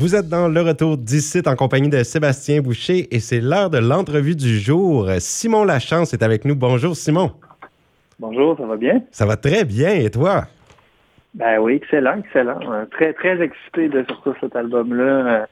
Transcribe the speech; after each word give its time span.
Vous 0.00 0.14
êtes 0.14 0.28
dans 0.28 0.46
le 0.46 0.60
retour 0.62 0.96
d'ici 0.96 1.42
en 1.44 1.56
compagnie 1.56 1.88
de 1.88 2.04
Sébastien 2.04 2.60
Boucher 2.60 3.08
et 3.10 3.18
c'est 3.18 3.40
l'heure 3.40 3.68
de 3.68 3.78
l'entrevue 3.78 4.36
du 4.36 4.56
jour. 4.60 5.08
Simon 5.18 5.64
Lachance 5.64 6.14
est 6.14 6.22
avec 6.22 6.44
nous. 6.44 6.54
Bonjour 6.54 6.94
Simon. 6.94 7.32
Bonjour, 8.20 8.56
ça 8.56 8.64
va 8.64 8.76
bien? 8.76 9.02
Ça 9.10 9.26
va 9.26 9.36
très 9.36 9.64
bien 9.64 9.94
et 9.94 10.08
toi? 10.08 10.44
Ben 11.34 11.58
oui, 11.58 11.74
excellent, 11.82 12.20
excellent. 12.24 12.60
Euh, 12.70 12.84
très, 12.92 13.12
très 13.12 13.42
excité 13.42 13.88
de 13.88 14.04
sortir 14.04 14.34
cet 14.40 14.54
album-là. 14.54 15.02
Euh, 15.02 15.46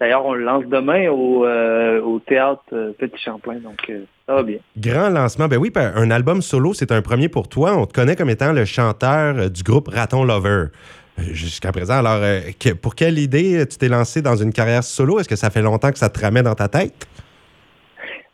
d'ailleurs, 0.00 0.26
on 0.26 0.34
le 0.34 0.42
lance 0.42 0.64
demain 0.66 1.08
au, 1.10 1.46
euh, 1.46 2.18
théâtre 2.26 2.64
Petit 2.98 3.22
Champlain, 3.24 3.60
donc 3.62 3.78
ça 4.26 4.34
va 4.34 4.42
bien. 4.42 4.58
Grand 4.76 5.10
lancement. 5.10 5.46
Ben 5.46 5.58
oui, 5.58 5.70
un 5.76 6.10
album 6.10 6.42
solo, 6.42 6.74
c'est 6.74 6.90
un 6.90 7.00
premier 7.00 7.28
pour 7.28 7.48
toi. 7.48 7.76
On 7.76 7.86
te 7.86 7.92
connaît 7.92 8.16
comme 8.16 8.30
étant 8.30 8.52
le 8.52 8.64
chanteur 8.64 9.48
du 9.50 9.62
groupe 9.62 9.86
Raton 9.86 10.24
Lover. 10.24 10.70
Jusqu'à 11.16 11.70
présent, 11.70 11.98
alors, 11.98 12.20
euh, 12.22 12.40
pour 12.82 12.96
quelle 12.96 13.18
idée 13.18 13.64
tu 13.70 13.78
t'es 13.78 13.88
lancé 13.88 14.20
dans 14.20 14.34
une 14.34 14.52
carrière 14.52 14.82
solo? 14.82 15.20
Est-ce 15.20 15.28
que 15.28 15.36
ça 15.36 15.48
fait 15.48 15.62
longtemps 15.62 15.92
que 15.92 15.98
ça 15.98 16.08
te 16.08 16.20
ramène 16.20 16.42
dans 16.42 16.56
ta 16.56 16.66
tête? 16.66 17.06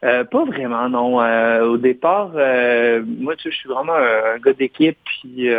Euh, 0.02 0.24
pas 0.24 0.46
vraiment, 0.46 0.88
non. 0.88 1.20
Euh, 1.20 1.66
au 1.66 1.76
départ, 1.76 2.30
moi, 2.30 3.36
tu 3.36 3.42
sais, 3.42 3.50
je 3.50 3.56
suis 3.56 3.68
vraiment 3.68 3.94
un, 3.94 4.38
gars 4.38 4.54
d'équipe, 4.54 4.96
puis 5.04 5.50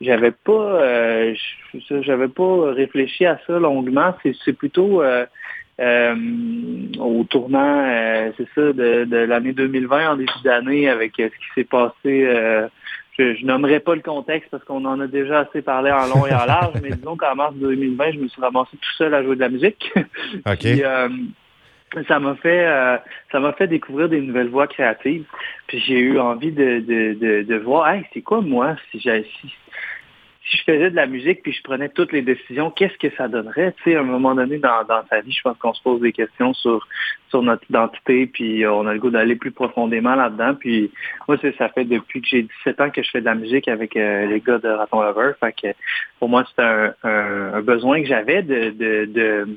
j'avais 0.00 0.32
pas, 0.32 0.80
j'avais 2.00 2.28
pas 2.28 2.72
réfléchi 2.72 3.26
à 3.26 3.38
ça 3.46 3.60
longuement. 3.60 4.16
C'est 4.44 4.54
plutôt 4.54 5.04
au 5.78 7.24
tournant, 7.30 8.32
c'est 8.36 8.48
ça, 8.56 8.72
de, 8.72 9.04
de 9.04 9.16
l'année 9.18 9.52
2020 9.52 10.10
en 10.10 10.16
début 10.16 10.32
d'année, 10.42 10.88
avec 10.88 11.12
ce 11.16 11.26
qui 11.26 11.54
s'est 11.54 11.64
passé 11.64 12.28
je, 13.18 13.44
nommerai 13.44 13.80
pas 13.80 13.94
le 13.94 14.02
contexte 14.02 14.50
parce 14.50 14.64
qu'on 14.64 14.84
en 14.84 15.00
a 15.00 15.06
déjà 15.06 15.40
assez 15.40 15.62
parlé 15.62 15.90
en 15.90 16.06
long 16.06 16.26
et 16.26 16.34
en 16.34 16.44
large, 16.46 16.74
mais 16.82 16.90
disons 16.90 17.16
qu'en 17.16 17.34
mars 17.34 17.54
2020, 17.54 18.12
je 18.12 18.18
me 18.18 18.28
suis 18.28 18.40
ramassé 18.40 18.72
tout 18.72 18.92
seul 18.96 19.14
à 19.14 19.22
jouer 19.22 19.36
de 19.36 19.40
la 19.40 19.48
musique. 19.48 19.92
OK. 20.46 20.66
Euh, 20.66 21.08
ça 22.08 22.18
m'a 22.18 22.34
fait 22.34 22.66
euh, 22.66 22.96
ça 23.30 23.38
m'a 23.38 23.52
fait 23.52 23.68
découvrir 23.68 24.08
des 24.08 24.20
nouvelles 24.20 24.48
voies 24.48 24.66
créatives. 24.66 25.24
Puis 25.68 25.80
j'ai 25.80 25.98
eu 25.98 26.18
envie 26.18 26.50
de, 26.50 26.80
de, 26.80 27.42
de, 27.42 27.56
voir, 27.56 27.88
hey, 27.88 28.04
c'est 28.12 28.22
quoi 28.22 28.40
moi 28.40 28.76
si, 28.90 29.00
si, 29.00 29.54
si 30.46 30.58
je 30.58 30.62
faisais 30.64 30.90
de 30.90 30.96
la 30.96 31.06
musique 31.06 31.42
puis 31.42 31.52
je 31.52 31.62
prenais 31.62 31.88
toutes 31.88 32.12
les 32.12 32.22
décisions, 32.22 32.70
qu'est-ce 32.70 32.98
que 32.98 33.14
ça 33.16 33.28
donnerait? 33.28 33.72
Tu 33.78 33.90
sais, 33.90 33.96
à 33.96 34.00
un 34.00 34.04
moment 34.04 34.34
donné 34.34 34.58
dans, 34.58 34.84
dans 34.84 35.02
vie, 35.24 35.32
je 35.32 35.42
pense 35.42 35.56
qu'on 35.58 35.72
se 35.72 35.82
pose 35.82 36.00
des 36.00 36.12
questions 36.12 36.52
sur, 36.52 36.86
sur 37.30 37.42
notre 37.42 37.64
identité, 37.70 38.26
puis 38.26 38.66
on 38.66 38.86
a 38.86 38.92
le 38.92 39.00
goût 39.00 39.10
d'aller 39.10 39.36
plus 39.36 39.52
profondément 39.52 40.14
là-dedans. 40.14 40.54
Puis 40.54 40.90
moi, 41.26 41.38
ça 41.58 41.68
fait 41.70 41.84
depuis 41.84 42.20
que 42.20 42.28
j'ai 42.28 42.42
17 42.42 42.80
ans 42.80 42.90
que 42.90 43.02
je 43.02 43.10
fais 43.10 43.20
de 43.20 43.26
la 43.26 43.34
musique 43.34 43.68
avec 43.68 43.96
euh, 43.96 44.26
les 44.26 44.40
gars 44.40 44.58
de 44.58 44.68
Raton 44.68 45.00
Lover. 45.00 45.32
Fait 45.40 45.52
que 45.52 45.68
pour 46.18 46.28
moi, 46.28 46.44
c'est 46.54 46.62
un, 46.62 47.62
besoin 47.62 48.02
que 48.02 48.06
j'avais 48.06 48.42
de, 48.42 48.70
de 48.70 49.48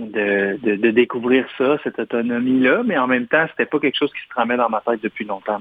de, 0.00 0.90
découvrir 0.90 1.46
ça, 1.56 1.76
cette 1.84 1.98
autonomie-là, 1.98 2.82
mais 2.84 2.98
en 2.98 3.06
même 3.06 3.26
temps, 3.26 3.46
c'était 3.50 3.66
pas 3.66 3.78
quelque 3.78 3.96
chose 3.96 4.12
qui 4.12 4.22
se 4.22 4.28
tramait 4.28 4.56
dans 4.56 4.68
ma 4.68 4.80
tête 4.80 5.02
depuis 5.02 5.24
longtemps. 5.24 5.58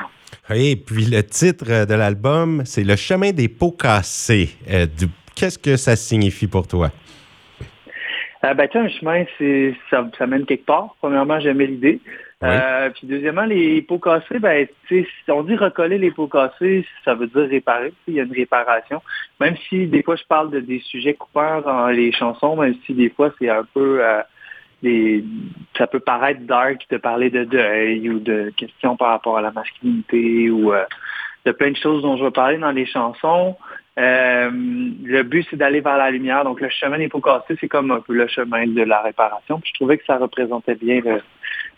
Oui, 0.50 0.76
puis 0.76 1.06
le 1.06 1.24
titre 1.24 1.86
de 1.86 1.94
l'album, 1.94 2.64
c'est 2.66 2.84
Le 2.84 2.96
chemin 2.96 3.32
des 3.32 3.48
pots 3.48 3.72
cassés. 3.72 4.50
Euh, 4.70 4.88
qu'est-ce 5.36 5.60
que 5.60 5.78
ça 5.78 5.96
signifie 5.96 6.48
pour 6.48 6.68
toi? 6.68 6.92
Euh, 8.46 8.54
ben, 8.54 8.70
un 8.74 8.88
chemin, 8.88 9.26
c'est 9.38 9.76
ça, 9.90 10.06
mène 10.26 10.46
quelque 10.46 10.66
part. 10.66 10.96
Premièrement, 11.02 11.40
j'aimais 11.40 11.68
l'idée. 11.68 12.00
Euh, 12.42 12.90
puis 12.92 13.06
deuxièmement, 13.06 13.44
les 13.44 13.82
pots 13.82 14.00
cassés, 14.00 14.40
ben, 14.40 14.66
si 14.88 15.06
on 15.28 15.44
dit 15.44 15.56
recoller 15.56 15.98
les 15.98 16.12
pots 16.12 16.28
cassés, 16.28 16.86
ça 17.04 17.14
veut 17.14 17.28
dire 17.28 17.50
réparer. 17.50 17.92
Il 18.08 18.14
y 18.14 18.20
a 18.20 18.24
une 18.24 18.32
réparation. 18.32 19.02
Même 19.42 19.56
si 19.68 19.88
des 19.88 20.04
fois 20.04 20.16
je 20.16 20.24
parle 20.24 20.50
de 20.50 20.62
des 20.62 20.80
sujets 20.80 21.16
coupants 21.16 21.62
dans 21.62 21.88
les 21.88 22.14
chansons, 22.14 22.56
même 22.56 22.76
si 22.86 22.94
des 22.94 23.10
fois 23.10 23.32
c'est 23.40 23.50
un 23.50 23.66
peu 23.74 24.00
euh, 24.02 24.22
ça 25.78 25.88
peut 25.88 26.00
paraître 26.00 26.42
dark 26.42 26.86
de 26.90 26.98
parler 26.98 27.30
de 27.30 27.44
deuil 27.44 28.10
ou 28.10 28.20
de 28.20 28.54
questions 28.56 28.96
par 28.96 29.10
rapport 29.10 29.38
à 29.38 29.42
la 29.42 29.52
masculinité 29.52 30.50
ou 30.50 30.74
euh, 30.74 30.86
de 31.46 31.52
plein 31.52 31.72
de 31.72 31.78
choses 31.78 32.02
dont 32.04 32.16
je 32.16 32.24
vais 32.24 32.32
parler 32.32 32.58
dans 32.58 32.72
les 32.72 32.86
chansons. 32.86 33.58
Le 33.98 35.22
but, 35.24 35.46
c'est 35.50 35.58
d'aller 35.58 35.82
vers 35.82 35.98
la 35.98 36.10
lumière. 36.10 36.46
Donc, 36.46 36.62
le 36.62 36.70
chemin 36.70 36.98
des 36.98 37.10
pots 37.10 37.20
cassés, 37.20 37.58
c'est 37.60 37.68
comme 37.68 37.92
un 37.92 38.00
peu 38.00 38.14
le 38.14 38.28
chemin 38.28 38.66
de 38.66 38.82
la 38.84 39.02
réparation. 39.02 39.60
Puis, 39.60 39.72
je 39.72 39.74
trouvais 39.74 39.98
que 39.98 40.06
ça 40.06 40.18
représentait 40.18 40.76
bien 40.76 41.02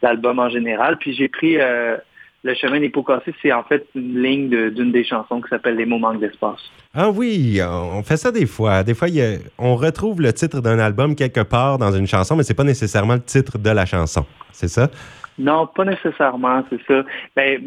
l'album 0.01 0.39
en 0.39 0.50
général. 0.50 0.97
Puis, 0.97 1.13
j'ai 1.13 1.28
pris 1.28 1.57
euh, 1.59 1.97
le 2.44 2.53
chemin 2.56 2.79
des 2.79 2.89
pots 2.89 3.03
cassés, 3.03 3.34
c'est 3.41 3.51
en 3.51 3.63
fait 3.63 3.85
une 3.95 4.22
ligne 4.22 4.69
d'une 4.72 4.91
des 4.91 5.03
chansons 5.03 5.41
qui 5.41 5.50
s'appelle 5.50 5.75
Les 5.75 5.85
mots 5.85 6.00
manquent 6.00 6.19
d'espace. 6.19 6.59
Ah 6.94 7.09
oui, 7.09 7.59
on 7.63 8.03
fait 8.03 8.17
ça 8.17 8.31
des 8.31 8.45
fois. 8.45 8.84
Des 8.84 8.94
fois, 8.94 9.07
on 9.57 9.75
retrouve 9.75 10.22
le 10.22 10.34
titre 10.34 10.59
d'un 10.61 10.79
album 10.79 11.16
quelque 11.16 11.41
part 11.41 11.78
dans 11.78 11.91
une 11.91 12.07
chanson, 12.07 12.35
mais 12.35 12.44
c'est 12.44 12.56
pas 12.56 12.63
nécessairement 12.63 13.13
le 13.13 13.23
titre 13.23 13.57
de 13.57 13.69
la 13.69 13.85
chanson. 13.85 14.25
C'est 14.51 14.67
ça? 14.67 14.90
Non, 15.38 15.67
pas 15.67 15.85
nécessairement, 15.85 16.63
c'est 16.69 16.81
ça. 16.88 17.03
Ben, 17.35 17.61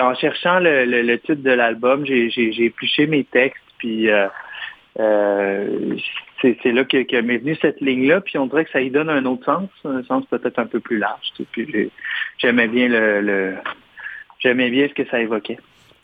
en 0.00 0.14
cherchant 0.14 0.58
le, 0.60 1.16
titre 1.16 1.42
de 1.42 1.50
l'album, 1.50 2.06
j'ai 2.06 2.64
épluché 2.64 3.06
mes 3.06 3.24
textes, 3.24 3.62
puis 3.78 4.10
euh, 4.10 4.26
euh, 4.98 5.96
c'est 6.42 6.72
là 6.72 6.84
que, 6.84 7.20
m'est 7.20 7.38
venue 7.38 7.56
cette 7.60 7.80
ligne-là, 7.80 8.20
puis 8.20 8.38
on 8.38 8.46
dirait 8.46 8.64
que 8.64 8.70
ça 8.70 8.80
y 8.80 8.90
donne 8.90 9.10
un 9.10 9.24
autre 9.24 9.44
sens, 9.44 9.68
un 9.84 10.02
sens 10.04 10.24
peut-être 10.26 10.58
un 10.58 10.66
peu 10.66 10.80
plus 10.80 10.98
large. 10.98 11.28
Puis 11.52 11.90
j'aimais 12.38 12.68
bien 12.68 12.88
le, 12.88 13.54
j'aimais 14.38 14.70
bien 14.70 14.88
ce 14.88 14.94
que 14.94 15.08
ça 15.08 15.20
évoquait. 15.20 15.58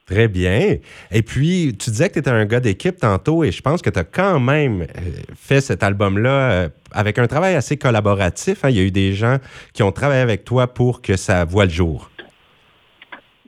Très 0.07 0.29
bien. 0.29 0.77
Et 1.11 1.23
puis, 1.23 1.77
tu 1.77 1.91
disais 1.91 2.09
que 2.09 2.15
tu 2.15 2.19
étais 2.21 2.31
un 2.31 2.45
gars 2.45 2.61
d'équipe 2.61 2.97
tantôt 2.97 3.43
et 3.43 3.51
je 3.51 3.61
pense 3.61 3.83
que 3.83 3.91
tu 3.91 3.99
as 3.99 4.05
quand 4.05 4.39
même 4.39 4.83
euh, 4.83 4.87
fait 5.35 5.61
cet 5.61 5.83
album-là 5.83 6.69
avec 6.93 7.19
un 7.19 7.27
travail 7.27 7.57
assez 7.57 7.77
collaboratif. 7.77 8.65
Hein. 8.65 8.71
Il 8.71 8.77
y 8.77 8.81
a 8.81 8.85
eu 8.85 8.93
des 8.93 9.15
gens 9.15 9.39
qui 9.73 9.83
ont 9.83 9.91
travaillé 9.91 10.21
avec 10.21 10.45
toi 10.45 10.73
pour 10.73 11.03
que 11.03 11.17
ça 11.17 11.45
voit 11.45 11.65
le 11.65 11.73
jour. 11.73 12.09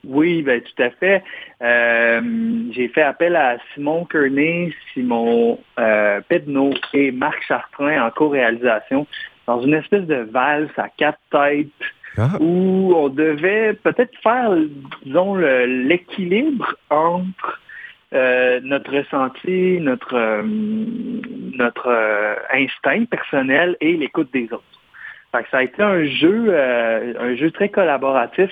Oui, 0.05 0.41
ben 0.41 0.61
tout 0.61 0.83
à 0.83 0.89
fait. 0.91 1.23
Euh, 1.61 2.21
j'ai 2.71 2.87
fait 2.87 3.01
appel 3.01 3.35
à 3.35 3.57
Simon 3.73 4.05
Kearney, 4.05 4.73
Simon 4.93 5.59
euh, 5.79 6.21
Pedneau 6.27 6.73
et 6.93 7.11
Marc 7.11 7.43
Chartrain 7.47 8.01
en 8.05 8.11
co-réalisation 8.11 9.07
dans 9.45 9.61
une 9.61 9.73
espèce 9.73 10.05
de 10.05 10.27
valse 10.31 10.71
à 10.77 10.89
quatre 10.89 11.19
têtes 11.31 11.67
ah. 12.17 12.29
où 12.39 12.93
on 12.95 13.09
devait 13.09 13.73
peut-être 13.73 14.17
faire, 14.21 14.55
disons, 15.03 15.35
l'équilibre 15.35 16.75
entre 16.89 17.59
euh, 18.13 18.59
notre 18.63 18.95
ressenti, 18.95 19.79
notre, 19.81 20.15
euh, 20.15 20.43
notre 21.57 22.37
instinct 22.53 23.05
personnel 23.05 23.75
et 23.81 23.97
l'écoute 23.97 24.31
des 24.31 24.45
autres 24.51 24.78
ça 25.31 25.57
a 25.57 25.63
été 25.63 25.81
un 25.81 26.05
jeu, 26.05 26.47
euh, 26.49 27.13
un 27.19 27.35
jeu 27.35 27.51
très 27.51 27.69
collaboratif, 27.69 28.51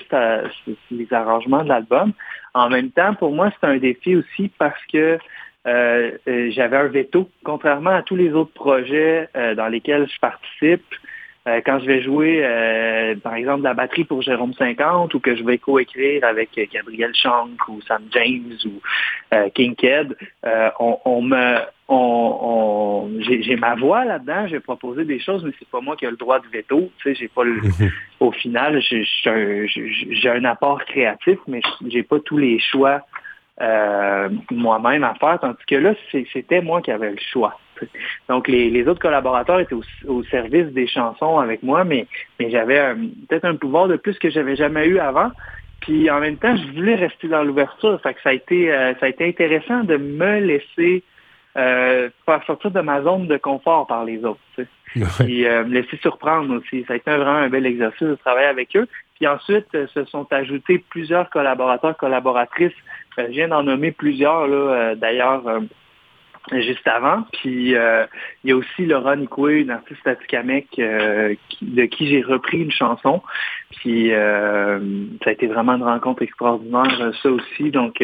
les 0.90 1.12
arrangements 1.12 1.62
de 1.62 1.68
l'album. 1.68 2.12
En 2.54 2.68
même 2.70 2.90
temps, 2.90 3.14
pour 3.14 3.32
moi, 3.32 3.50
c'est 3.60 3.66
un 3.66 3.78
défi 3.78 4.16
aussi 4.16 4.50
parce 4.58 4.80
que 4.92 5.18
euh, 5.66 6.10
euh, 6.28 6.50
j'avais 6.50 6.76
un 6.76 6.86
veto, 6.86 7.28
contrairement 7.44 7.90
à 7.90 8.02
tous 8.02 8.16
les 8.16 8.32
autres 8.32 8.54
projets 8.54 9.28
dans 9.56 9.68
lesquels 9.68 10.08
je 10.08 10.18
participe. 10.20 10.84
Quand 11.64 11.78
je 11.80 11.86
vais 11.86 12.02
jouer, 12.02 13.16
par 13.22 13.34
exemple, 13.34 13.62
la 13.62 13.74
batterie 13.74 14.04
pour 14.04 14.22
Jérôme 14.22 14.52
50 14.54 15.12
ou 15.14 15.20
que 15.20 15.36
je 15.36 15.44
vais 15.44 15.58
coécrire 15.58 16.24
avec 16.24 16.50
Gabriel 16.72 17.14
Shank 17.14 17.68
ou 17.68 17.80
Sam 17.82 18.02
James 18.10 18.56
ou 18.66 18.80
King 19.54 19.74
Ked, 19.74 20.16
on, 20.80 20.98
on, 21.04 21.22
me 21.22 21.58
on, 21.88 23.10
j'ai 23.20 23.56
ma 23.56 23.74
voix 23.74 24.04
là-dedans, 24.04 24.46
j'ai 24.48 24.60
proposé 24.60 25.04
des 25.04 25.18
choses, 25.20 25.44
mais 25.44 25.52
c'est 25.58 25.68
pas 25.68 25.80
moi 25.80 25.96
qui 25.96 26.04
ai 26.04 26.10
le 26.10 26.16
droit 26.16 26.38
de 26.40 26.46
veto. 26.48 26.90
Tu 26.98 27.02
sais, 27.02 27.14
j'ai 27.14 27.28
pas 27.28 27.44
le, 27.44 27.60
au 28.20 28.32
final, 28.32 28.80
j'ai 28.80 30.30
un 30.30 30.44
apport 30.44 30.84
créatif, 30.84 31.38
mais 31.46 31.60
j'ai 31.86 32.02
pas 32.02 32.18
tous 32.20 32.38
les 32.38 32.58
choix 32.58 33.02
euh, 33.60 34.28
moi-même 34.50 35.02
à 35.02 35.14
faire, 35.14 35.38
tandis 35.40 35.64
que 35.66 35.74
là, 35.74 35.94
c'était 36.32 36.60
moi 36.60 36.80
qui 36.80 36.92
avais 36.92 37.10
le 37.10 37.18
choix. 37.32 37.58
Donc, 38.28 38.48
les, 38.48 38.86
autres 38.88 39.00
collaborateurs 39.00 39.60
étaient 39.60 39.76
au, 40.06 40.24
service 40.24 40.66
des 40.68 40.86
chansons 40.86 41.38
avec 41.38 41.62
moi, 41.62 41.84
mais, 41.84 42.06
mais 42.38 42.50
j'avais 42.50 42.94
peut-être 43.28 43.44
un 43.44 43.56
pouvoir 43.56 43.88
de 43.88 43.96
plus 43.96 44.18
que 44.18 44.30
j'avais 44.30 44.56
jamais 44.56 44.86
eu 44.86 44.98
avant. 44.98 45.30
Puis 45.80 46.10
en 46.10 46.20
même 46.20 46.36
temps, 46.36 46.56
je 46.56 46.72
voulais 46.72 46.96
rester 46.96 47.28
dans 47.28 47.42
l'ouverture. 47.42 48.00
Fait 48.02 48.14
que 48.14 48.20
ça 48.22 48.30
a 48.30 48.32
été, 48.32 48.72
euh, 48.72 48.94
ça 49.00 49.06
a 49.06 49.08
été 49.08 49.26
intéressant 49.26 49.84
de 49.84 49.96
me 49.96 50.40
laisser 50.40 51.02
euh, 51.56 52.10
faire 52.26 52.44
sortir 52.46 52.70
de 52.70 52.80
ma 52.80 53.02
zone 53.02 53.26
de 53.26 53.36
confort 53.36 53.86
par 53.86 54.04
les 54.04 54.24
autres. 54.24 54.40
Tu 54.54 54.66
euh, 55.46 55.64
me 55.64 55.74
laisser 55.74 55.96
surprendre 55.98 56.54
aussi. 56.56 56.84
Ça 56.86 56.94
a 56.94 56.96
été 56.96 57.10
vraiment 57.10 57.38
un 57.38 57.48
bel 57.48 57.66
exercice 57.66 58.08
de 58.08 58.14
travailler 58.16 58.48
avec 58.48 58.74
eux. 58.76 58.88
Puis 59.14 59.26
ensuite, 59.26 59.66
se 59.72 60.04
sont 60.04 60.26
ajoutés 60.32 60.84
plusieurs 60.90 61.28
collaborateurs, 61.30 61.96
collaboratrices. 61.96 62.72
je 63.16 63.24
viens 63.24 63.48
d'en 63.48 63.62
nommer 63.62 63.90
plusieurs, 63.90 64.46
là, 64.46 64.94
d'ailleurs, 64.94 65.42
juste 66.52 66.86
avant. 66.86 67.22
Puis 67.32 67.70
il 67.72 68.08
y 68.44 68.52
a 68.52 68.56
aussi 68.56 68.86
Laura 68.86 69.16
Nicoué, 69.16 69.60
une 69.60 69.70
artiste 69.70 70.06
atikamekw, 70.06 70.76
de 71.62 71.84
qui 71.86 72.08
j'ai 72.08 72.22
repris 72.22 72.58
une 72.58 72.72
chanson. 72.72 73.22
Puis 73.78 74.10
ça 74.10 75.30
a 75.30 75.32
été 75.32 75.46
vraiment 75.46 75.74
une 75.74 75.84
rencontre 75.84 76.22
extraordinaire, 76.22 77.12
ça 77.22 77.30
aussi. 77.30 77.70
Donc 77.70 78.02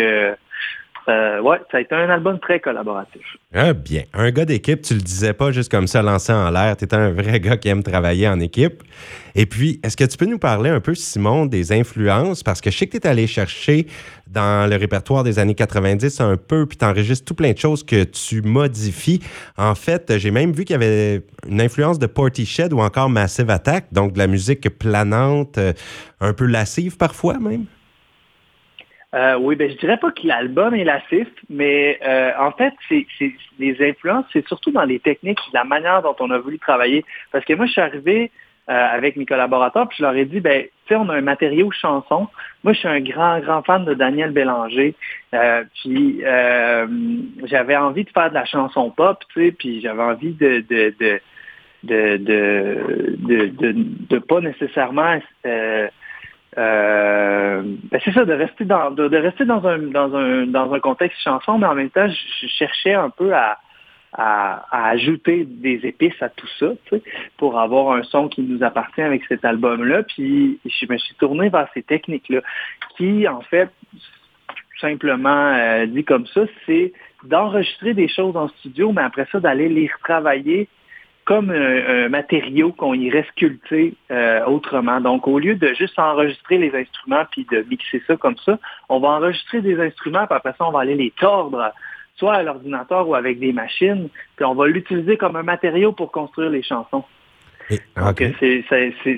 euh, 1.08 1.40
ouais, 1.40 1.58
ça 1.70 1.78
a 1.78 1.80
été 1.80 1.94
un 1.94 2.08
album 2.08 2.38
très 2.38 2.60
collaboratif. 2.60 3.22
Ah, 3.52 3.74
bien. 3.74 4.04
Un 4.14 4.30
gars 4.30 4.46
d'équipe, 4.46 4.80
tu 4.80 4.94
le 4.94 5.00
disais 5.00 5.34
pas 5.34 5.52
juste 5.52 5.70
comme 5.70 5.86
ça, 5.86 6.02
lancé 6.02 6.32
en 6.32 6.50
l'air. 6.50 6.76
Tu 6.76 6.84
étais 6.84 6.96
un 6.96 7.10
vrai 7.10 7.40
gars 7.40 7.58
qui 7.58 7.68
aime 7.68 7.82
travailler 7.82 8.26
en 8.26 8.40
équipe. 8.40 8.82
Et 9.34 9.44
puis, 9.44 9.80
est-ce 9.82 9.96
que 9.96 10.04
tu 10.04 10.16
peux 10.16 10.24
nous 10.24 10.38
parler 10.38 10.70
un 10.70 10.80
peu, 10.80 10.94
Simon, 10.94 11.44
des 11.44 11.72
influences? 11.72 12.42
Parce 12.42 12.60
que 12.60 12.70
je 12.70 12.78
sais 12.78 12.86
que 12.86 12.96
tu 12.96 12.98
es 12.98 13.06
allé 13.06 13.26
chercher 13.26 13.86
dans 14.26 14.68
le 14.68 14.76
répertoire 14.76 15.24
des 15.24 15.38
années 15.38 15.54
90 15.54 16.20
un 16.20 16.36
peu, 16.36 16.66
puis 16.66 16.78
tu 16.78 16.84
enregistres 16.84 17.26
tout 17.26 17.34
plein 17.34 17.52
de 17.52 17.58
choses 17.58 17.84
que 17.84 18.04
tu 18.04 18.40
modifies. 18.40 19.20
En 19.58 19.74
fait, 19.74 20.18
j'ai 20.18 20.30
même 20.30 20.52
vu 20.52 20.64
qu'il 20.64 20.74
y 20.74 20.76
avait 20.76 21.22
une 21.46 21.60
influence 21.60 21.98
de 21.98 22.06
Portishead 22.06 22.72
ou 22.72 22.80
encore 22.80 23.10
Massive 23.10 23.50
Attack, 23.50 23.92
donc 23.92 24.14
de 24.14 24.18
la 24.18 24.26
musique 24.26 24.70
planante, 24.78 25.58
euh, 25.58 25.72
un 26.20 26.32
peu 26.32 26.46
lascive 26.46 26.96
parfois 26.96 27.38
même. 27.38 27.66
Euh, 29.14 29.36
oui, 29.38 29.54
ben 29.54 29.70
je 29.70 29.76
dirais 29.76 29.96
pas 29.96 30.10
que 30.10 30.26
l'album 30.26 30.74
est 30.74 30.82
lassif, 30.82 31.28
mais 31.48 32.00
euh, 32.04 32.32
en 32.38 32.50
fait, 32.50 32.74
c'est, 32.88 33.06
les 33.60 33.76
influences, 33.80 34.24
c'est 34.32 34.46
surtout 34.48 34.72
dans 34.72 34.82
les 34.84 34.98
techniques, 34.98 35.38
la 35.52 35.62
manière 35.62 36.02
dont 36.02 36.16
on 36.18 36.30
a 36.30 36.38
voulu 36.38 36.58
travailler. 36.58 37.04
Parce 37.30 37.44
que 37.44 37.52
moi, 37.52 37.66
je 37.66 37.72
suis 37.72 37.80
arrivé 37.80 38.32
euh, 38.68 38.72
avec 38.72 39.14
mes 39.14 39.24
collaborateurs, 39.24 39.86
puis 39.88 39.98
je 39.98 40.02
leur 40.02 40.16
ai 40.16 40.24
dit, 40.24 40.40
ben, 40.40 40.64
tu 40.64 40.70
sais, 40.88 40.96
on 40.96 41.08
a 41.10 41.14
un 41.14 41.20
matériau 41.20 41.70
chanson. 41.70 42.26
Moi, 42.64 42.72
je 42.72 42.80
suis 42.80 42.88
un 42.88 43.00
grand, 43.00 43.38
grand 43.38 43.62
fan 43.62 43.84
de 43.84 43.94
Daniel 43.94 44.32
Bélanger. 44.32 44.96
puis 45.82 46.20
j'avais 47.44 47.76
envie 47.76 48.04
de 48.04 48.10
faire 48.10 48.30
de 48.30 48.34
la 48.34 48.46
chanson 48.46 48.90
pop, 48.90 49.22
tu 49.32 49.44
sais, 49.44 49.52
puis 49.52 49.80
j'avais 49.80 50.02
envie 50.02 50.32
de, 50.32 50.64
de, 50.68 50.94
de 50.98 51.20
de 51.84 52.16
de, 52.16 53.46
de, 53.48 53.74
de, 54.08 54.18
pas 54.18 54.40
nécessairement 54.40 55.20
euh, 56.56 57.62
ben 57.90 58.00
c'est 58.04 58.12
ça, 58.12 58.24
de 58.24 58.32
rester 58.32 58.64
dans 58.64 58.90
de, 58.90 59.16
rester 59.16 59.44
dans 59.44 59.66
un 59.66 59.78
dans 59.78 60.14
un 60.14 60.46
dans 60.46 60.72
un 60.72 60.80
contexte 60.80 61.20
chanson, 61.22 61.58
mais 61.58 61.66
en 61.66 61.74
même 61.74 61.90
temps, 61.90 62.08
je, 62.08 62.46
cherchais 62.46 62.94
un 62.94 63.10
peu 63.10 63.34
à, 63.34 63.58
à, 64.12 64.88
ajouter 64.90 65.44
des 65.44 65.80
épices 65.84 66.20
à 66.22 66.28
tout 66.28 66.46
ça, 66.58 66.68
pour 67.38 67.58
avoir 67.58 67.96
un 67.96 68.02
son 68.04 68.28
qui 68.28 68.42
nous 68.42 68.62
appartient 68.62 69.02
avec 69.02 69.24
cet 69.28 69.44
album-là. 69.44 70.04
Puis 70.04 70.60
je 70.64 70.86
me 70.88 70.96
suis 70.98 71.14
tourné 71.16 71.48
vers 71.48 71.68
ces 71.74 71.82
techniques-là, 71.82 72.40
qui 72.96 73.26
en 73.26 73.40
fait 73.40 73.70
simplement 74.80 75.54
euh, 75.54 75.86
dit 75.86 76.04
comme 76.04 76.26
ça, 76.26 76.42
c'est 76.66 76.92
d'enregistrer 77.24 77.94
des 77.94 78.08
choses 78.08 78.36
en 78.36 78.48
studio, 78.48 78.92
mais 78.92 79.02
après 79.02 79.26
ça, 79.32 79.40
d'aller 79.40 79.68
les 79.68 79.90
retravailler 79.96 80.68
comme 81.24 81.50
un, 81.50 82.08
matériau 82.08 82.72
qu'on 82.72 82.94
irait 82.94 83.26
sculpter 83.32 83.94
euh, 84.10 84.44
autrement. 84.44 85.00
Donc, 85.00 85.26
au 85.26 85.38
lieu 85.38 85.54
de 85.54 85.72
juste 85.74 85.98
enregistrer 85.98 86.58
les 86.58 86.74
instruments 86.74 87.24
puis 87.30 87.46
de 87.50 87.64
mixer 87.68 88.02
ça 88.06 88.16
comme 88.16 88.36
ça, 88.44 88.58
on 88.88 89.00
va 89.00 89.08
enregistrer 89.08 89.60
des 89.62 89.80
instruments, 89.80 90.26
puis 90.26 90.36
après 90.36 90.54
ça, 90.58 90.66
on 90.66 90.70
va 90.70 90.80
aller 90.80 90.94
les 90.94 91.12
tordre, 91.12 91.72
soit 92.16 92.34
à 92.34 92.42
l'ordinateur 92.42 93.08
ou 93.08 93.14
avec 93.14 93.38
des 93.38 93.52
machines, 93.52 94.08
puis 94.36 94.44
on 94.44 94.54
va 94.54 94.66
l'utiliser 94.66 95.16
comme 95.16 95.36
un 95.36 95.42
matériau 95.42 95.92
pour 95.92 96.12
construire 96.12 96.50
les 96.50 96.62
chansons. 96.62 97.04
Donc, 97.96 98.22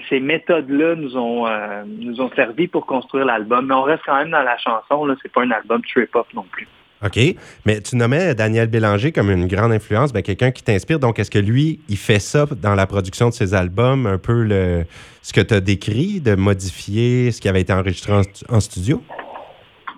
ces 0.09 0.21
méthodes-là 0.21 0.95
nous 0.95 1.17
ont 1.17 1.49
euh, 1.49 1.83
nous 1.85 2.21
ont 2.21 2.31
servi 2.37 2.69
pour 2.69 2.87
construire 2.87 3.25
l'album, 3.25 3.67
mais 3.67 3.75
on 3.75 3.83
reste 3.83 4.05
quand 4.07 4.17
même 4.17 4.31
dans 4.31 4.43
la 4.43 4.57
chanson. 4.59 5.05
Là, 5.05 5.17
c'est 5.21 5.33
pas 5.33 5.43
un 5.43 5.51
album 5.51 5.83
trip-hop 5.83 6.29
non 6.35 6.45
plus. 6.45 6.69
OK. 7.05 7.19
Mais 7.67 7.81
tu 7.81 7.97
nommais 7.97 8.35
Daniel 8.35 8.69
Bélanger 8.69 9.13
comme 9.13 9.31
une 9.31 9.47
grande 9.47 9.73
influence, 9.73 10.13
ben, 10.13 10.23
quelqu'un 10.23 10.51
qui 10.51 10.63
t'inspire. 10.63 10.99
Donc, 10.99 11.19
est-ce 11.19 11.31
que 11.31 11.39
lui, 11.39 11.81
il 11.89 11.97
fait 11.97 12.19
ça 12.19 12.47
dans 12.61 12.75
la 12.75 12.87
production 12.87 13.29
de 13.29 13.35
ses 13.35 13.55
albums, 13.55 14.07
un 14.07 14.19
peu 14.19 14.43
le, 14.43 14.85
ce 15.23 15.33
que 15.33 15.41
tu 15.41 15.55
as 15.55 15.61
décrit, 15.61 16.21
de 16.21 16.35
modifier 16.35 17.31
ce 17.33 17.41
qui 17.41 17.49
avait 17.49 17.61
été 17.61 17.73
enregistré 17.73 18.13
en, 18.49 18.61
studio? 18.61 19.03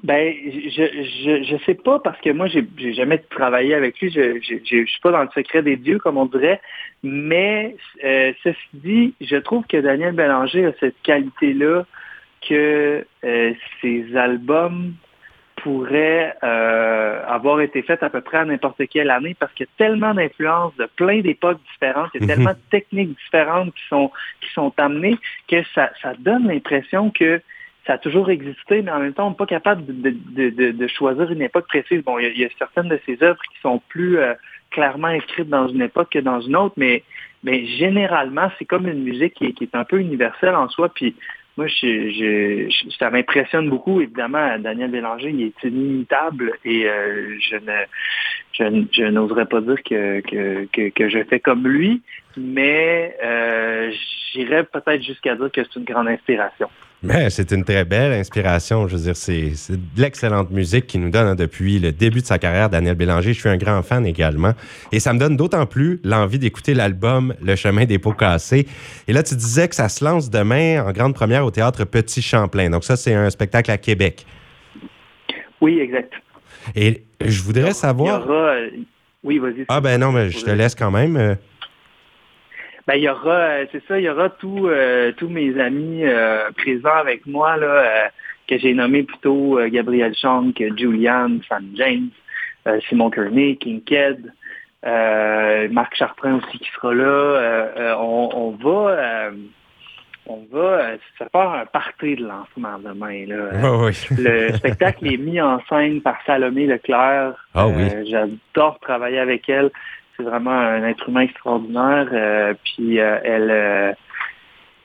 Ben, 0.03 0.33
je, 0.45 1.53
ne 1.53 1.59
sais 1.67 1.75
pas 1.75 1.99
parce 2.01 2.21
que 2.21 2.31
moi, 2.31 2.49
j'ai 2.49 2.93
jamais 2.95 3.19
travaillé 3.31 3.75
avec 3.75 4.01
lui. 4.01 4.11
Je, 4.11 4.41
je, 4.43 4.85
suis 4.85 5.01
pas 5.03 5.13
dans 5.13 5.23
le 5.23 5.29
secret 5.35 5.63
des 5.63 5.77
dieux, 5.77 5.99
comme 5.99 6.17
on 6.17 6.27
dirait. 6.27 6.61
Mais 7.05 7.77
euh, 8.05 8.33
ceci 8.43 8.59
dit, 8.75 9.15
je 9.21 9.37
trouve 9.37 9.65
que 9.67 9.77
Daniel 9.77 10.15
Bélanger 10.15 10.67
a 10.67 10.73
cette 10.81 11.01
qualité-là 11.05 11.85
que 12.49 13.05
euh, 13.25 13.53
ses 13.81 14.17
albums 14.17 14.95
pourrait 15.63 16.37
euh, 16.43 17.23
avoir 17.27 17.61
été 17.61 17.83
faite 17.83 18.03
à 18.03 18.11
peu 18.11 18.21
près 18.21 18.39
à 18.39 18.45
n'importe 18.45 18.87
quelle 18.89 19.11
année 19.11 19.37
parce 19.39 19.53
qu'il 19.53 19.67
y 19.67 19.69
a 19.69 19.73
tellement 19.77 20.15
d'influences 20.15 20.75
de 20.77 20.87
plein 20.97 21.21
d'époques 21.21 21.61
différentes, 21.73 22.11
il 22.15 22.23
y 22.23 22.25
a 22.25 22.35
tellement 22.35 22.53
de 22.53 22.71
techniques 22.71 23.17
différentes 23.25 23.75
qui 23.75 23.83
sont, 23.89 24.11
qui 24.41 24.51
sont 24.53 24.73
amenées 24.77 25.19
que 25.49 25.63
ça, 25.75 25.91
ça 26.03 26.15
donne 26.19 26.47
l'impression 26.47 27.11
que 27.11 27.41
ça 27.87 27.95
a 27.95 27.99
toujours 27.99 28.29
existé, 28.31 28.83
mais 28.83 28.91
en 28.91 29.01
même 29.01 29.15
temps, 29.15 29.27
on 29.27 29.31
n'est 29.31 29.37
pas 29.37 29.47
capable 29.47 29.85
de, 29.87 30.11
de, 30.11 30.71
de, 30.73 30.87
choisir 30.89 31.31
une 31.31 31.41
époque 31.41 31.67
précise. 31.69 32.05
Bon, 32.05 32.19
il 32.19 32.39
y, 32.39 32.45
a, 32.45 32.49
certaines 32.59 32.89
de 32.89 33.01
ces 33.07 33.23
œuvres 33.23 33.41
qui 33.51 33.61
sont 33.63 33.81
plus 33.89 34.19
euh, 34.19 34.35
clairement 34.71 35.09
inscrites 35.09 35.49
dans 35.49 35.69
une 35.69 35.81
époque 35.81 36.11
que 36.11 36.19
dans 36.19 36.41
une 36.43 36.55
autre, 36.55 36.75
mais, 36.77 37.03
mais 37.43 37.67
généralement, 37.67 38.51
c'est 38.59 38.67
comme 38.67 38.87
une 38.87 39.03
musique 39.03 39.35
qui 39.35 39.47
est, 39.47 39.53
qui 39.53 39.65
est 39.65 39.75
un 39.75 39.85
peu 39.85 40.01
universelle 40.01 40.55
en 40.55 40.69
soi. 40.69 40.91
Puis 40.91 41.17
moi, 41.59 41.67
ça 43.01 43.11
m'impressionne 43.11 43.69
beaucoup. 43.69 44.01
Évidemment, 44.01 44.59
Daniel 44.61 44.93
Bélanger, 44.93 45.31
il 45.31 45.43
est 45.43 45.65
inimitable 45.65 46.53
et 46.65 46.89
euh, 46.89 47.37
je 47.41 47.57
ne 47.57 48.87
je, 48.93 49.03
n'oserais 49.03 49.47
pas 49.47 49.61
dire 49.61 49.83
que, 49.83 50.21
que, 50.21 50.89
que, 50.91 51.09
je 51.09 51.25
fais 51.25 51.41
comme 51.41 51.67
lui, 51.67 52.01
mais 52.37 53.17
euh, 53.25 53.91
j'irais 54.33 54.65
peut-être 54.65 55.03
jusqu'à 55.03 55.35
dire 55.35 55.51
que 55.51 55.65
c'est 55.65 55.81
une 55.81 55.85
grande 55.85 56.07
inspiration. 56.07 56.71
Mais 57.03 57.31
c'est 57.31 57.53
une 57.53 57.65
très 57.65 57.85
belle 57.85 58.13
inspiration. 58.13 58.89
Je 58.89 58.97
veux 58.97 59.03
dire, 59.05 59.17
c'est 59.17 59.53
de 59.71 60.01
l'excellente 60.01 60.51
musique 60.51 60.89
qui 60.89 60.99
nous 60.99 61.11
donne 61.11 61.29
hein, 61.29 61.35
depuis 61.37 61.79
le 61.79 61.93
début 61.93 62.21
de 62.21 62.27
sa 62.27 62.39
carrière, 62.39 62.69
Daniel 62.71 62.97
Bélanger. 62.97 63.33
Je 63.33 63.39
suis 63.39 63.49
un 63.49 63.57
grand 63.57 63.83
fan 63.83 64.05
également. 64.05 64.53
Et 64.91 64.99
ça 64.99 65.13
me 65.13 65.19
donne 65.19 65.37
d'autant 65.37 65.65
plus 65.67 66.01
l'envie 66.03 66.41
d'écouter 66.41 66.75
l'album 66.75 67.35
Le 67.41 67.55
chemin 67.55 67.85
des 67.85 68.01
pots 68.01 68.15
cassés. 68.15 68.67
Et 69.07 69.13
là, 69.13 69.23
tu 69.23 69.37
disais 69.37 69.69
que 69.69 69.77
ça 69.77 69.89
se 69.89 70.05
lance 70.05 70.29
demain 70.29 70.85
en 70.85 70.91
grande 70.91 71.15
première 71.15 71.45
au 71.45 71.53
théâtre 71.53 71.85
Petit 71.85 72.21
Champlain. 72.21 72.69
Donc, 72.71 72.83
ça, 72.83 72.97
c'est 72.97 73.15
un 73.15 73.31
spectacle 73.31 73.71
à 73.71 73.79
Québec. 73.79 74.27
Oui, 75.61 75.79
exact. 75.79 76.13
Et 76.75 77.05
je 77.25 77.43
voudrais 77.43 77.75
savoir. 77.75 78.23
Il 78.25 78.29
y 78.29 78.31
aura... 78.31 78.49
Euh, 78.51 78.71
oui, 79.23 79.39
vas-y. 79.39 79.65
Ah, 79.69 79.81
ben 79.81 80.01
non, 80.01 80.11
mais 80.11 80.31
je 80.31 80.45
te 80.45 80.51
laisse 80.51 80.75
quand 80.75 80.91
même. 80.91 81.37
Euh, 82.89 82.93
ben, 82.93 82.95
il 82.95 83.05
y 83.05 83.09
aura, 83.09 83.31
euh, 83.31 83.67
c'est 83.73 83.85
ça, 83.87 83.99
il 83.99 84.05
y 84.05 84.09
aura 84.09 84.31
tous 84.31 84.69
euh, 84.69 85.13
tous 85.13 85.29
mes 85.29 85.59
amis 85.61 86.05
euh, 86.05 86.51
présents 86.57 86.97
avec 86.97 87.27
moi 87.27 87.57
là, 87.57 88.11
que 88.47 88.59
j'ai 88.59 88.75
nommés 88.75 89.03
plutôt 89.03 89.59
Gabriel 89.71 90.15
Chang, 90.15 90.53
Julian, 90.77 91.39
Sam 91.49 91.67
James, 91.75 92.11
Simon 92.89 93.11
Kearney, 93.11 93.57
King 93.57 93.83
Ked, 93.85 94.33
Marc 94.85 95.95
Chartrain 95.97 96.37
aussi 96.37 96.59
qui 96.59 96.71
sera 96.75 96.95
là. 96.95 97.97
On, 98.01 98.57
va 98.63 99.31
on 100.27 100.47
va 100.51 100.93
se 101.19 101.25
faire 101.31 101.51
un 101.51 101.67
party 101.67 102.17
de 102.17 102.27
lancement 102.27 102.79
demain. 102.79 103.27
Là. 103.27 103.91
Le 104.17 104.57
spectacle 104.57 105.13
est 105.13 105.19
mis 105.19 105.41
en 105.43 105.61
scène 105.69 106.01
par 106.01 106.17
Salomé 106.25 106.67
Leclerc. 106.67 107.35
Ah 107.55 107.69
oui. 107.69 107.87
J'adore 108.07 108.79
travailler 108.81 109.19
avec 109.19 109.47
elle 109.51 109.71
c'est 110.19 110.25
vraiment 110.25 110.51
un 110.51 110.85
être 110.85 111.09
humain 111.09 111.21
extraordinaire. 111.21 112.09
Euh, 112.13 112.55
puis 112.65 112.99
euh, 112.99 113.19
elle, 113.23 113.51
euh, 113.51 113.93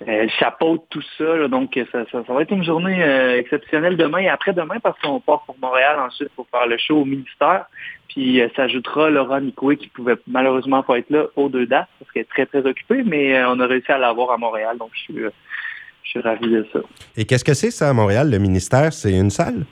elle 0.06 0.30
chapeaute 0.30 0.84
tout 0.90 1.02
ça. 1.18 1.48
donc, 1.48 1.80
ça, 1.92 2.06
va 2.28 2.42
être 2.42 2.52
une 2.52 2.64
journée 2.64 3.02
exceptionnelle 3.38 3.98
demain 3.98 4.20
et 4.20 4.30
après-demain 4.30 4.80
parce 4.82 5.00
qu'on 5.00 5.20
part 5.20 5.44
pour 5.46 5.56
Montréal 5.62 5.98
ensuite 6.00 6.30
pour 6.36 6.48
faire 6.50 6.68
le 6.68 6.78
show 6.78 7.02
au 7.02 7.06
ministère. 7.06 7.66
Puis 8.10 8.42
s'ajoutera 8.56 9.10
Laura 9.10 9.40
Nicoué 9.40 9.78
qui 9.78 9.88
pouvait 9.88 10.18
malheureusement 10.28 10.84
pas 10.84 11.00
être 11.00 11.10
là 11.10 11.26
aux 11.36 11.50
deux 11.50 11.66
dates 11.66 11.88
parce 12.00 12.12
qu'elle 12.12 12.24
est 12.24 12.30
très, 12.30 12.46
très 12.46 12.66
occupée, 12.66 13.02
mais 13.04 13.44
on 13.46 13.60
a 13.60 13.66
réussi 13.66 13.92
à 13.92 13.98
l'avoir 13.98 14.32
à 14.32 14.38
Montréal. 14.38 14.78
Donc, 14.78 14.90
je 14.94 15.00
suis, 15.00 15.16
je 15.16 16.10
suis 16.10 16.20
ravi 16.20 16.50
de 16.50 16.68
ça. 16.74 16.80
Et 17.16 17.26
qu'est-ce 17.26 17.46
que 17.46 17.54
c'est 17.54 17.72
ça 17.72 17.90
à 17.90 17.94
Montréal, 17.94 18.30
le 18.30 18.40
ministère? 18.40 18.92
C'est 18.92 19.18
une 19.18 19.30
salle? 19.30 19.66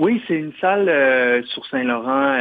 Oui, 0.00 0.20
c'est 0.26 0.34
une 0.34 0.52
salle 0.60 1.44
sur 1.46 1.64
Saint-Laurent. 1.66 2.36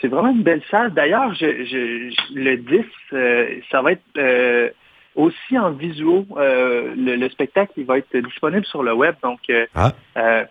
C'est 0.00 0.08
vraiment 0.08 0.30
une 0.30 0.42
belle 0.42 0.62
salle. 0.70 0.92
D'ailleurs, 0.92 1.32
le 1.40 2.56
10, 2.56 2.84
euh, 3.12 3.60
ça 3.70 3.80
va 3.80 3.92
être 3.92 4.02
euh, 4.18 4.70
aussi 5.14 5.56
en 5.56 5.70
visuel. 5.70 6.24
Euh, 6.36 6.92
le, 6.96 7.28
spectacle 7.28 7.72
il 7.76 7.84
va 7.84 7.98
être 7.98 8.16
disponible 8.16 8.66
sur 8.66 8.82
le 8.82 8.92
web, 8.92 9.14
donc 9.22 9.40
ah. 9.76 9.92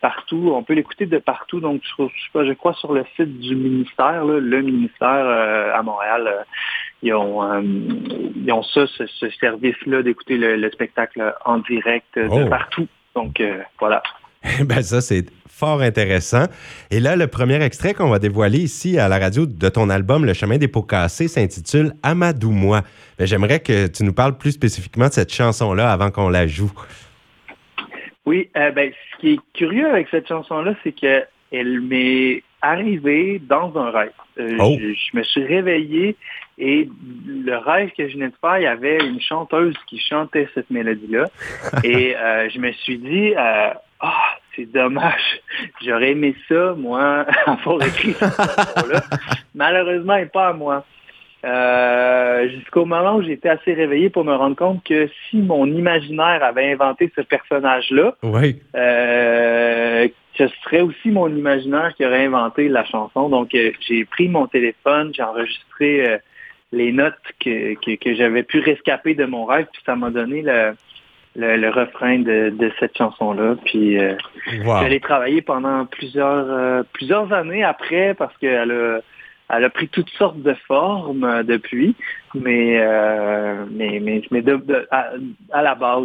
partout. 0.01 0.53
On 0.55 0.63
peut 0.63 0.73
l'écouter 0.73 1.07
de 1.07 1.17
partout. 1.17 1.59
Donc, 1.59 1.81
je, 1.83 2.53
crois 2.53 2.73
sur 2.73 2.93
le 2.93 3.03
site 3.17 3.39
du 3.39 3.55
ministère, 3.55 4.23
le 4.23 4.61
ministère 4.61 5.73
à 5.75 5.81
Montréal. 5.83 6.45
ils 7.03 7.13
ont, 7.13 7.61
ils 7.61 8.51
ont 8.51 8.63
ça, 8.63 8.87
ce, 8.87 9.29
service-là 9.29 10.03
d'écouter 10.03 10.37
le, 10.37 10.71
spectacle 10.71 11.35
en 11.43 11.57
direct 11.57 12.17
de 12.17 12.29
oh. 12.29 12.49
partout. 12.49 12.87
Donc, 13.13 13.43
voilà. 13.77 14.01
ben 14.65 14.81
ça, 14.81 15.01
c'est 15.01 15.25
fort 15.49 15.81
intéressant. 15.81 16.45
Et 16.91 16.99
là, 16.99 17.15
le 17.15 17.27
premier 17.27 17.61
extrait 17.61 17.93
qu'on 17.93 18.09
va 18.09 18.19
dévoiler 18.19 18.59
ici 18.59 18.99
à 18.99 19.07
la 19.07 19.17
radio 19.17 19.45
de 19.45 19.69
ton 19.69 19.89
album 19.89 20.25
Le 20.25 20.33
chemin 20.33 20.57
des 20.57 20.67
pots 20.67 20.83
cassés 20.83 21.27
s'intitule 21.27 21.93
Amadou-moi. 22.03 22.81
Ben, 23.17 23.25
j'aimerais 23.25 23.61
que 23.61 23.87
tu 23.87 24.03
nous 24.03 24.13
parles 24.13 24.37
plus 24.37 24.51
spécifiquement 24.51 25.07
de 25.07 25.13
cette 25.13 25.33
chanson-là 25.33 25.91
avant 25.91 26.11
qu'on 26.11 26.29
la 26.29 26.47
joue. 26.47 26.71
Oui, 28.25 28.49
euh, 28.57 28.71
ben, 28.71 28.91
ce 28.91 29.21
qui 29.21 29.33
est 29.33 29.39
curieux 29.53 29.87
avec 29.87 30.07
cette 30.09 30.27
chanson-là, 30.27 30.73
c'est 30.83 30.91
qu'elle 30.91 31.81
m'est 31.81 32.43
arrivée 32.61 33.39
dans 33.39 33.77
un 33.77 33.91
rêve. 33.91 34.11
Euh, 34.37 34.57
Oh. 34.59 34.75
je, 34.77 34.93
je 34.93 35.17
me 35.17 35.23
suis 35.23 35.45
réveillé 35.45 36.17
et 36.57 36.89
le 37.27 37.57
rêve 37.57 37.91
que 37.97 38.07
je 38.07 38.13
venais 38.13 38.27
de 38.27 38.33
faire, 38.41 38.57
il 38.57 38.63
y 38.63 38.67
avait 38.67 38.97
une 38.97 39.21
chanteuse 39.21 39.75
qui 39.87 39.99
chantait 39.99 40.49
cette 40.53 40.69
mélodie-là. 40.69 41.29
et 41.83 42.17
euh, 42.17 42.49
je 42.49 42.59
me 42.59 42.71
suis 42.71 42.97
dit, 42.97 43.33
ah, 43.99 44.37
c'est 44.55 44.71
dommage. 44.71 45.39
J'aurais 45.83 46.11
aimé 46.11 46.35
ça, 46.49 46.73
moi, 46.77 47.25
avoir 47.45 47.81
écrit 47.85 48.13
cette 48.13 48.33
chanson-là. 48.35 49.01
Malheureusement, 49.53 50.15
n'est 50.17 50.25
pas 50.25 50.49
à 50.49 50.53
moi. 50.53 50.85
Euh, 51.45 52.49
jusqu'au 52.49 52.85
moment 52.85 53.17
où 53.17 53.21
j'étais 53.21 53.49
assez 53.49 53.73
réveillé 53.73 54.09
pour 54.09 54.25
me 54.25 54.33
rendre 54.33 54.55
compte 54.55 54.83
que 54.83 55.07
si 55.29 55.37
mon 55.37 55.67
imaginaire 55.67 56.43
avait 56.43 56.71
inventé 56.71 57.11
ce 57.15 57.21
personnage-là, 57.21 58.15
Oui. 58.23 58.59
euh, 58.75 60.07
ce 60.37 60.47
serait 60.63 60.81
aussi 60.81 61.11
mon 61.11 61.27
imaginaire 61.27 61.93
qui 61.95 62.05
aurait 62.05 62.25
inventé 62.25 62.67
la 62.67 62.83
chanson. 62.85 63.29
Donc, 63.29 63.53
euh, 63.53 63.71
j'ai 63.87 64.05
pris 64.05 64.27
mon 64.27 64.47
téléphone, 64.47 65.11
j'ai 65.15 65.23
enregistré 65.23 66.19
les 66.71 66.91
notes 66.91 67.13
que, 67.39 67.75
que, 67.75 67.95
que 67.95 68.15
j'avais 68.15 68.43
pu 68.43 68.59
rescaper 68.59 69.13
de 69.13 69.25
mon 69.25 69.45
rêve, 69.45 69.67
puis 69.71 69.81
ça 69.85 69.95
m'a 69.95 70.09
donné 70.09 70.41
le, 70.41 70.73
le, 71.35 71.57
le 71.57 71.69
refrain 71.69 72.19
de, 72.19 72.49
de 72.49 72.71
cette 72.79 72.97
chanson-là. 72.97 73.55
Puis, 73.65 73.97
euh, 73.99 74.15
Wow. 74.63 74.83
je 74.83 74.87
l'ai 74.89 74.99
travaillé 74.99 75.41
pendant 75.41 75.85
plusieurs, 75.85 76.45
euh, 76.49 76.83
plusieurs 76.93 77.31
années 77.33 77.63
après 77.63 78.13
parce 78.13 78.35
qu'elle 78.37 78.71
a, 78.71 78.99
elle 79.55 79.63
a 79.63 79.69
pris 79.69 79.87
toutes 79.89 80.09
sortes 80.11 80.41
de 80.41 80.55
formes 80.67 81.23
euh, 81.23 81.43
depuis, 81.43 81.95
mais, 82.33 82.77
euh, 82.79 83.63
mais, 83.71 83.99
mais, 84.01 84.21
mais 84.31 84.41
de- 84.41 84.55
de- 84.57 84.87
à, 84.91 85.09
à 85.51 85.61
la 85.61 85.75
base, 85.75 86.03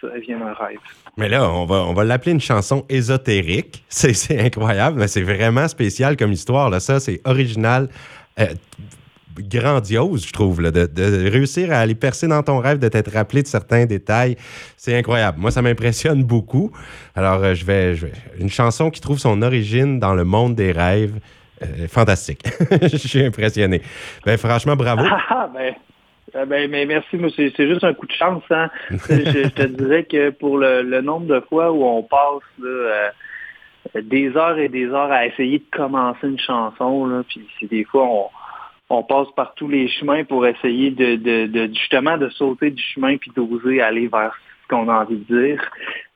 c'est 0.00 0.06
ça, 0.06 0.12
elle 0.14 0.20
vient 0.22 0.38
d'un 0.38 0.52
rêve. 0.52 0.78
Mais 1.16 1.28
là, 1.28 1.48
on 1.50 1.64
va, 1.66 1.76
on 1.84 1.92
va 1.94 2.04
l'appeler 2.04 2.32
une 2.32 2.40
chanson 2.40 2.84
ésotérique. 2.88 3.84
C'est, 3.88 4.14
c'est 4.14 4.40
incroyable, 4.40 4.98
mais 4.98 5.08
c'est 5.08 5.22
vraiment 5.22 5.68
spécial 5.68 6.16
comme 6.16 6.32
histoire. 6.32 6.70
Là. 6.70 6.80
Ça, 6.80 6.98
c'est 7.00 7.20
original, 7.26 7.88
grandiose, 9.38 10.26
je 10.26 10.32
trouve, 10.32 10.62
de, 10.62 11.30
réussir 11.30 11.72
à 11.72 11.78
aller 11.78 11.94
percer 11.94 12.28
dans 12.28 12.42
ton 12.42 12.58
rêve, 12.58 12.78
de 12.78 12.88
t'être 12.88 13.12
rappelé 13.12 13.42
de 13.42 13.46
certains 13.48 13.86
détails. 13.86 14.36
C'est 14.76 14.96
incroyable. 14.96 15.38
Moi, 15.40 15.50
ça 15.50 15.62
m'impressionne 15.62 16.22
beaucoup. 16.24 16.70
Alors, 17.14 17.42
euh, 17.42 17.54
je, 17.54 17.64
vais, 17.64 17.94
Une 18.38 18.50
chanson 18.50 18.90
qui 18.90 19.00
trouve 19.00 19.18
son 19.18 19.42
origine 19.42 19.98
dans 19.98 20.14
le 20.14 20.24
monde 20.24 20.54
des 20.54 20.72
rêves. 20.72 21.18
euh, 21.62 21.86
fantastique. 21.88 22.42
je 22.82 22.96
suis 22.96 23.24
impressionné. 23.24 23.82
Ben, 24.24 24.36
franchement, 24.36 24.76
bravo. 24.76 25.04
Ah, 25.28 25.48
ben, 25.52 25.74
euh, 26.34 26.46
ben, 26.46 26.70
mais 26.70 26.86
merci, 26.86 27.16
moi, 27.16 27.30
c'est 27.34 27.52
juste 27.56 27.84
un 27.84 27.94
coup 27.94 28.06
de 28.06 28.12
chance. 28.12 28.42
Hein. 28.50 28.70
je, 28.90 29.48
te 29.48 29.62
dirais 29.62 30.04
que 30.04 30.30
pour 30.30 30.58
le, 30.58 31.00
nombre 31.00 31.26
de 31.26 31.40
fois 31.40 31.72
où 31.72 31.84
on 31.84 32.02
passe 32.02 32.42
euh, 32.62 33.10
des 34.00 34.36
heures 34.36 34.58
et 34.58 34.68
des 34.68 34.86
heures 34.86 35.12
à 35.12 35.26
essayer 35.26 35.58
de 35.58 35.76
commencer 35.76 36.26
une 36.26 36.38
chanson, 36.38 37.06
là, 37.06 37.22
puis 37.28 37.46
c'est 37.60 37.68
des 37.68 37.84
fois 37.84 38.04
on, 38.04 38.28
on 38.94 39.02
passe 39.02 39.28
par 39.34 39.54
tous 39.54 39.68
les 39.68 39.88
chemins 39.88 40.22
pour 40.24 40.46
essayer 40.46 40.90
de, 40.90 41.66
justement 41.74 42.18
de 42.18 42.28
sauter 42.28 42.70
du 42.70 42.82
chemin 42.94 43.16
puis 43.16 43.30
d'oser 43.34 43.80
aller 43.80 44.06
vers 44.06 44.32
ce 44.62 44.68
qu'on 44.68 44.86
a 44.88 45.00
envie 45.02 45.16
de 45.16 45.24
dire. 45.48 45.62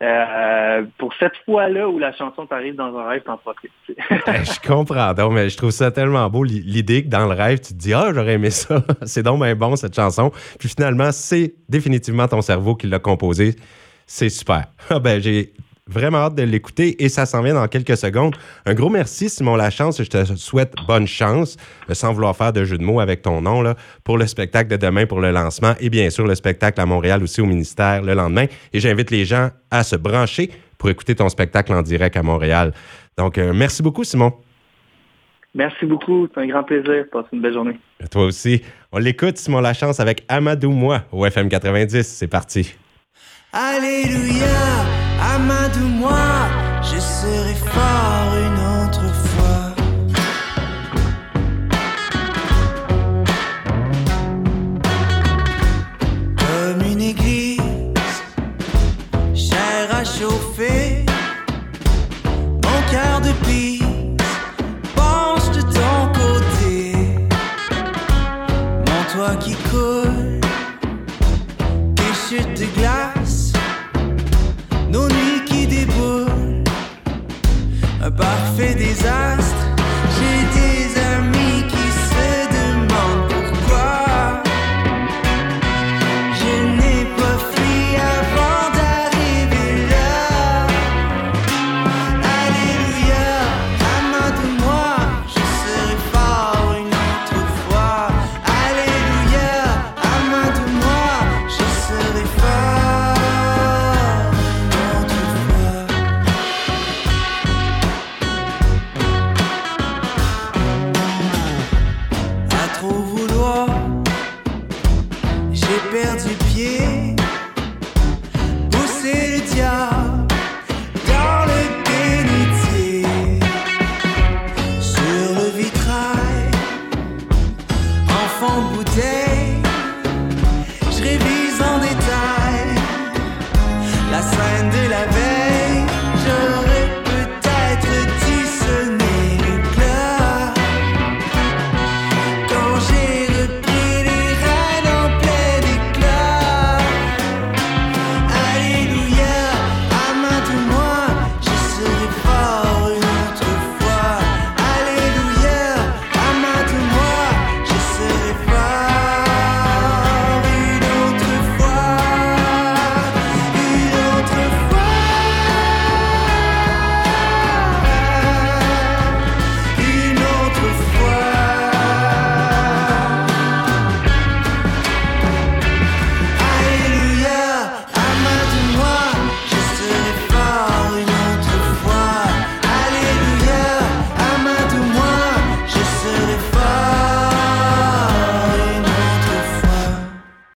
Euh, 0.02 0.82
pour 0.98 1.12
cette 1.18 1.32
fois-là 1.46 1.88
où 1.88 1.98
la 1.98 2.12
chanson 2.14 2.44
t'arrive 2.46 2.74
dans 2.74 2.94
un 2.98 3.08
rêve, 3.08 3.22
t'en 3.24 3.38
profites. 3.38 3.70
Ben, 4.26 4.44
je 4.44 4.60
comprends 4.68 5.14
donc, 5.14 5.32
mais 5.32 5.48
je 5.48 5.56
trouve 5.56 5.70
ça 5.70 5.90
tellement 5.90 6.28
beau, 6.28 6.44
l'i- 6.44 6.60
l'idée 6.62 7.02
que 7.04 7.08
dans 7.08 7.26
le 7.26 7.32
rêve, 7.34 7.60
tu 7.60 7.72
te 7.72 7.78
dis 7.78 7.94
Ah, 7.94 8.10
j'aurais 8.14 8.34
aimé 8.34 8.50
ça. 8.50 8.82
c'est 9.06 9.22
donc 9.22 9.42
bien 9.42 9.54
bon, 9.54 9.74
cette 9.76 9.94
chanson. 9.94 10.30
Puis 10.58 10.68
finalement, 10.68 11.12
c'est 11.12 11.54
définitivement 11.68 12.28
ton 12.28 12.42
cerveau 12.42 12.74
qui 12.74 12.86
l'a 12.88 12.98
composé. 12.98 13.54
C'est 14.06 14.28
super. 14.28 14.64
Ah 14.90 14.98
ben, 15.00 15.20
j'ai 15.20 15.52
vraiment 15.88 16.18
hâte 16.18 16.34
de 16.34 16.42
l'écouter 16.42 17.02
et 17.04 17.08
ça 17.08 17.26
s'en 17.26 17.42
vient 17.42 17.54
dans 17.54 17.68
quelques 17.68 17.96
secondes. 17.96 18.34
Un 18.64 18.74
gros 18.74 18.90
merci, 18.90 19.28
Simon 19.28 19.56
Lachance. 19.56 20.02
Je 20.02 20.08
te 20.08 20.24
souhaite 20.36 20.74
bonne 20.86 21.06
chance, 21.06 21.56
euh, 21.90 21.94
sans 21.94 22.12
vouloir 22.12 22.36
faire 22.36 22.52
de 22.52 22.64
jeu 22.64 22.78
de 22.78 22.82
mots 22.84 23.00
avec 23.00 23.22
ton 23.22 23.40
nom, 23.40 23.62
là, 23.62 23.74
pour 24.04 24.18
le 24.18 24.26
spectacle 24.26 24.70
de 24.70 24.76
demain, 24.76 25.06
pour 25.06 25.20
le 25.20 25.30
lancement 25.30 25.74
et 25.80 25.90
bien 25.90 26.10
sûr 26.10 26.26
le 26.26 26.34
spectacle 26.34 26.80
à 26.80 26.86
Montréal 26.86 27.22
aussi 27.22 27.40
au 27.40 27.46
ministère 27.46 28.02
le 28.02 28.14
lendemain. 28.14 28.46
Et 28.72 28.80
j'invite 28.80 29.10
les 29.10 29.24
gens 29.24 29.50
à 29.70 29.82
se 29.82 29.96
brancher 29.96 30.50
pour 30.78 30.90
écouter 30.90 31.14
ton 31.14 31.28
spectacle 31.28 31.72
en 31.72 31.82
direct 31.82 32.16
à 32.16 32.22
Montréal. 32.22 32.72
Donc, 33.16 33.38
euh, 33.38 33.52
merci 33.54 33.82
beaucoup, 33.82 34.04
Simon. 34.04 34.32
Merci 35.54 35.86
beaucoup, 35.86 36.28
c'est 36.34 36.40
un 36.40 36.46
grand 36.46 36.64
plaisir. 36.64 37.06
Passe 37.10 37.24
une 37.32 37.40
belle 37.40 37.54
journée. 37.54 37.78
Toi 38.10 38.24
aussi. 38.24 38.60
On 38.92 38.98
l'écoute, 38.98 39.38
Simon 39.38 39.60
Lachance, 39.60 40.00
avec 40.00 40.22
Amadou 40.28 40.70
Moi 40.70 41.02
au 41.12 41.24
FM 41.24 41.48
90. 41.48 42.02
C'est 42.02 42.26
parti. 42.26 42.74
Alléluia, 43.54 44.44
amadou-moi, 45.20 46.48
je 46.82 46.98
serai 47.00 47.54
fort 47.54 48.35